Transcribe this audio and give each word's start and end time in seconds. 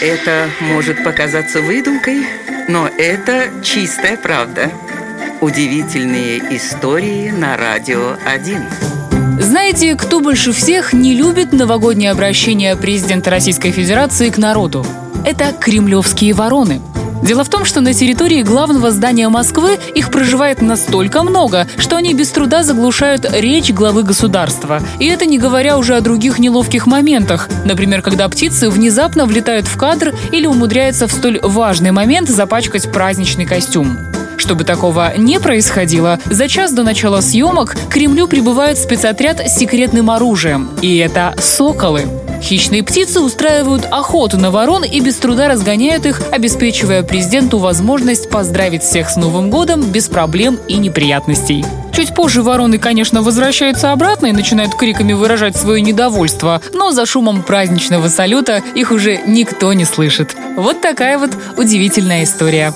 Это 0.00 0.50
может 0.60 1.02
показаться 1.02 1.62
выдумкой, 1.62 2.26
но 2.68 2.86
это 2.86 3.48
чистая 3.62 4.18
правда. 4.18 4.70
Удивительные 5.40 6.38
истории 6.54 7.30
на 7.30 7.56
радио 7.56 8.16
1. 8.26 9.40
Знаете, 9.40 9.94
кто 9.94 10.20
больше 10.20 10.52
всех 10.52 10.92
не 10.92 11.14
любит 11.14 11.52
новогоднее 11.52 12.10
обращение 12.10 12.76
президента 12.76 13.30
Российской 13.30 13.70
Федерации 13.70 14.28
к 14.28 14.36
народу? 14.36 14.84
Это 15.24 15.52
кремлевские 15.58 16.34
вороны. 16.34 16.82
Дело 17.22 17.44
в 17.44 17.48
том, 17.48 17.64
что 17.64 17.80
на 17.80 17.92
территории 17.92 18.42
главного 18.42 18.90
здания 18.90 19.28
Москвы 19.28 19.78
их 19.94 20.10
проживает 20.10 20.62
настолько 20.62 21.22
много, 21.22 21.66
что 21.78 21.96
они 21.96 22.14
без 22.14 22.30
труда 22.30 22.62
заглушают 22.62 23.26
речь 23.32 23.70
главы 23.72 24.02
государства. 24.02 24.80
И 24.98 25.06
это 25.06 25.26
не 25.26 25.38
говоря 25.38 25.78
уже 25.78 25.96
о 25.96 26.00
других 26.00 26.38
неловких 26.38 26.86
моментах. 26.86 27.48
Например, 27.64 28.02
когда 28.02 28.28
птицы 28.28 28.70
внезапно 28.70 29.26
влетают 29.26 29.66
в 29.66 29.76
кадр 29.76 30.14
или 30.32 30.46
умудряются 30.46 31.08
в 31.08 31.12
столь 31.12 31.40
важный 31.42 31.90
момент 31.90 32.28
запачкать 32.28 32.90
праздничный 32.92 33.46
костюм. 33.46 33.98
Чтобы 34.36 34.64
такого 34.64 35.16
не 35.16 35.40
происходило, 35.40 36.18
за 36.26 36.48
час 36.48 36.72
до 36.72 36.82
начала 36.82 37.20
съемок 37.20 37.74
к 37.74 37.92
Кремлю 37.92 38.28
прибывает 38.28 38.78
спецотряд 38.78 39.40
с 39.40 39.56
секретным 39.56 40.10
оружием. 40.10 40.70
И 40.82 40.96
это 40.98 41.34
соколы. 41.38 42.06
Хищные 42.46 42.84
птицы 42.84 43.18
устраивают 43.18 43.88
охоту 43.90 44.38
на 44.38 44.52
ворон 44.52 44.84
и 44.84 45.00
без 45.00 45.16
труда 45.16 45.48
разгоняют 45.48 46.06
их, 46.06 46.22
обеспечивая 46.30 47.02
президенту 47.02 47.58
возможность 47.58 48.30
поздравить 48.30 48.84
всех 48.84 49.10
с 49.10 49.16
Новым 49.16 49.50
годом 49.50 49.82
без 49.82 50.06
проблем 50.06 50.56
и 50.68 50.76
неприятностей. 50.76 51.64
Чуть 51.92 52.14
позже 52.14 52.42
вороны, 52.42 52.78
конечно, 52.78 53.22
возвращаются 53.22 53.90
обратно 53.90 54.26
и 54.26 54.32
начинают 54.32 54.76
криками 54.76 55.12
выражать 55.12 55.56
свое 55.56 55.82
недовольство, 55.82 56.62
но 56.72 56.92
за 56.92 57.04
шумом 57.04 57.42
праздничного 57.42 58.06
салюта 58.06 58.62
их 58.76 58.92
уже 58.92 59.20
никто 59.26 59.72
не 59.72 59.84
слышит. 59.84 60.36
Вот 60.54 60.80
такая 60.80 61.18
вот 61.18 61.30
удивительная 61.56 62.22
история. 62.22 62.72